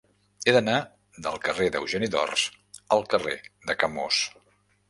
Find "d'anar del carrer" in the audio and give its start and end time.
0.55-1.67